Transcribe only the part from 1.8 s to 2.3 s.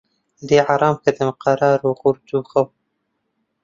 و خورد